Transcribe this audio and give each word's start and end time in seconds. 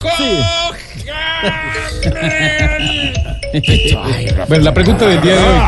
Bueno, 4.48 4.64
la 4.64 4.74
pregunta 4.74 5.06
del 5.06 5.22
día 5.22 5.34
de 5.34 5.38
hoy. 5.38 5.60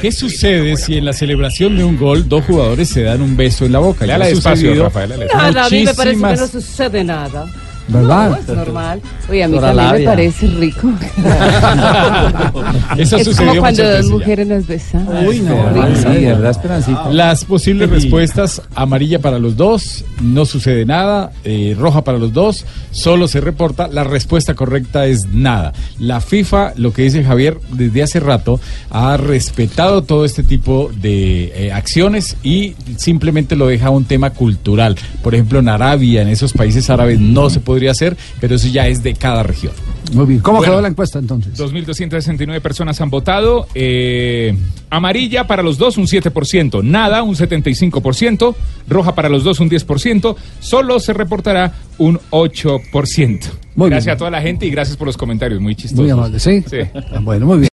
¿Qué 0.00 0.12
sucede 0.12 0.76
si 0.76 0.96
en 0.96 1.04
la 1.04 1.12
celebración 1.12 1.76
de 1.76 1.82
un 1.84 1.98
gol 1.98 2.28
dos 2.28 2.44
jugadores 2.44 2.88
se 2.88 3.02
dan 3.02 3.20
un 3.20 3.36
beso 3.36 3.66
en 3.66 3.72
la 3.72 3.80
boca? 3.80 4.06
Ya 4.06 4.14
ha 4.14 4.18
despacio, 4.18 4.72
léala 4.74 5.26
Nada, 5.34 5.66
a 5.66 5.70
mí 5.70 5.84
me 5.84 5.94
parece 5.94 6.22
que 6.22 6.36
no 6.36 6.46
sucede 6.46 7.02
nada. 7.04 7.46
¿Verdad? 7.88 8.30
No, 8.30 8.36
es 8.36 8.48
normal. 8.48 9.00
Oye, 9.30 9.44
a 9.44 9.48
mí 9.48 9.52
Doctora 9.54 9.74
también 9.74 10.02
me 10.02 10.10
parece 10.10 10.46
rico. 10.46 10.92
Eso 12.98 13.16
es 13.16 13.24
sucedió 13.24 13.50
como 13.50 13.60
cuando 13.62 13.90
dos 13.90 14.06
ya. 14.06 14.12
mujeres 14.12 14.46
nos 14.46 14.66
besan. 14.66 15.08
Uy, 15.26 15.40
no, 15.40 15.70
Rico. 15.70 15.86
sí, 15.96 16.24
¿verdad, 16.24 16.50
Esperancita? 16.50 17.10
Las 17.10 17.44
posibles 17.44 17.90
respuestas, 17.90 18.62
amarilla 18.74 19.20
para 19.20 19.38
los 19.38 19.56
dos, 19.56 20.04
no 20.22 20.44
sucede 20.44 20.84
nada, 20.84 21.32
eh, 21.44 21.74
roja 21.78 22.04
para 22.04 22.18
los 22.18 22.32
dos, 22.32 22.66
solo 22.90 23.28
se 23.28 23.40
reporta, 23.40 23.88
la 23.88 24.04
respuesta 24.04 24.54
correcta 24.54 25.06
es 25.06 25.26
nada. 25.32 25.72
La 25.98 26.20
FIFA, 26.20 26.74
lo 26.76 26.92
que 26.92 27.02
dice 27.02 27.24
Javier, 27.24 27.58
desde 27.72 28.02
hace 28.02 28.20
rato, 28.20 28.60
ha 28.90 29.16
respetado 29.16 30.02
todo 30.02 30.24
este 30.24 30.42
tipo 30.42 30.90
de 31.00 31.52
eh, 31.54 31.72
acciones 31.72 32.36
y 32.42 32.74
simplemente 32.96 33.56
lo 33.56 33.66
deja 33.66 33.90
un 33.90 34.04
tema 34.04 34.30
cultural. 34.30 34.96
Por 35.22 35.34
ejemplo, 35.34 35.58
en 35.58 35.68
Arabia, 35.68 36.22
en 36.22 36.28
esos 36.28 36.52
países 36.52 36.90
árabes, 36.90 37.18
no 37.20 37.50
se 37.50 37.60
podría 37.78 37.92
hacer, 37.92 38.16
pero 38.40 38.56
eso 38.56 38.66
ya 38.68 38.88
es 38.88 39.04
de 39.04 39.14
cada 39.14 39.44
región. 39.44 39.72
Muy 40.12 40.26
bien. 40.26 40.40
¿Cómo 40.40 40.58
Bueno. 40.58 40.72
quedó 40.72 40.82
la 40.82 40.88
encuesta 40.88 41.18
entonces? 41.20 41.56
2.269 41.58 42.60
personas 42.60 43.00
han 43.00 43.08
votado. 43.10 43.66
eh, 43.74 44.56
amarilla 44.90 45.46
para 45.46 45.62
los 45.62 45.76
dos, 45.78 45.96
un 45.98 46.06
7%. 46.06 46.82
Nada, 46.82 47.22
un 47.22 47.36
75%. 47.36 48.54
Roja 48.88 49.14
para 49.14 49.28
los 49.28 49.44
dos, 49.44 49.60
un 49.60 49.68
10%. 49.70 50.34
Solo 50.60 50.98
se 50.98 51.12
reportará 51.12 51.74
un 51.98 52.18
8%. 52.30 53.40
Muy 53.76 53.90
gracias 53.90 54.06
bien. 54.06 54.14
a 54.14 54.18
toda 54.18 54.30
la 54.30 54.40
gente 54.40 54.66
y 54.66 54.70
gracias 54.70 54.96
por 54.96 55.06
los 55.06 55.16
comentarios. 55.16 55.60
Muy 55.60 55.76
chistosos. 55.76 56.00
Muy 56.02 56.10
amable, 56.10 56.40
¿sí? 56.40 56.64
Sí. 56.68 56.78
Bueno, 57.20 57.46
muy 57.46 57.58
bien. 57.58 57.66